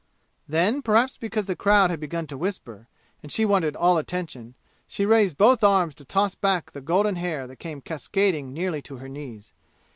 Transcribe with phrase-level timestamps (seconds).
[0.47, 2.87] Then, perhaps because the crowd had begun to whisper,
[3.21, 4.55] and she wanted all attention,
[4.87, 8.97] she raised both arms to toss back the golden hair that came cascading nearly to
[8.97, 9.53] her knees.